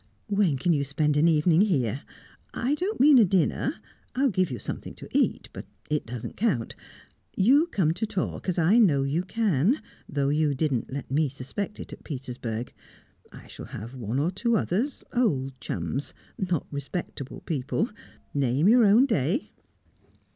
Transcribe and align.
"When 0.29 0.57
can 0.57 0.73
you 0.73 0.83
spend 0.83 1.15
an 1.15 1.27
evening 1.27 1.61
here? 1.61 2.01
I 2.55 2.73
don't 2.73 2.99
mean 2.99 3.19
a 3.19 3.23
dinner. 3.23 3.75
I'll 4.15 4.31
give 4.31 4.49
you 4.49 4.57
something 4.57 4.95
to 4.95 5.07
eat, 5.15 5.47
but 5.53 5.67
it 5.91 6.07
doesn't 6.07 6.37
count; 6.37 6.75
you 7.35 7.67
come 7.67 7.93
to 7.93 8.07
talk, 8.07 8.49
as 8.49 8.57
I 8.57 8.79
know 8.79 9.03
you 9.03 9.21
can, 9.21 9.79
though 10.09 10.29
you 10.29 10.55
didn't 10.55 10.91
let 10.91 11.11
me 11.11 11.29
suspect 11.29 11.79
it 11.79 11.93
at 11.93 12.03
Petersburg. 12.03 12.73
I 13.31 13.45
shall 13.45 13.65
have 13.65 13.93
one 13.93 14.17
or 14.17 14.31
two 14.31 14.57
others, 14.57 15.03
old 15.13 15.53
chums, 15.59 16.15
not 16.35 16.65
respectable 16.71 17.41
people. 17.41 17.87
Name 18.33 18.67
your 18.67 18.83
own 18.85 19.05
day." 19.05 19.51